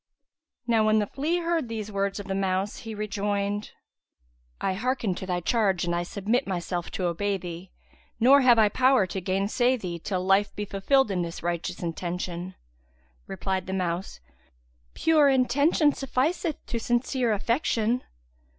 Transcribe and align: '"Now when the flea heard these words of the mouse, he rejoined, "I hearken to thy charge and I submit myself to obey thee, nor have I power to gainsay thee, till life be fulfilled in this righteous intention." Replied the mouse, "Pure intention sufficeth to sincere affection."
'"Now 0.67 0.83
when 0.83 0.97
the 0.97 1.05
flea 1.05 1.41
heard 1.41 1.69
these 1.69 1.91
words 1.91 2.19
of 2.19 2.25
the 2.25 2.33
mouse, 2.33 2.77
he 2.77 2.95
rejoined, 2.95 3.69
"I 4.59 4.73
hearken 4.73 5.13
to 5.13 5.27
thy 5.27 5.41
charge 5.41 5.85
and 5.85 5.93
I 5.93 6.01
submit 6.01 6.47
myself 6.47 6.89
to 6.93 7.05
obey 7.05 7.37
thee, 7.37 7.71
nor 8.19 8.41
have 8.41 8.57
I 8.57 8.67
power 8.67 9.05
to 9.05 9.21
gainsay 9.21 9.77
thee, 9.77 9.99
till 9.99 10.25
life 10.25 10.55
be 10.55 10.65
fulfilled 10.65 11.11
in 11.11 11.21
this 11.21 11.43
righteous 11.43 11.83
intention." 11.83 12.55
Replied 13.27 13.67
the 13.67 13.73
mouse, 13.73 14.19
"Pure 14.95 15.29
intention 15.29 15.93
sufficeth 15.93 16.65
to 16.65 16.79
sincere 16.79 17.31
affection." 17.31 18.03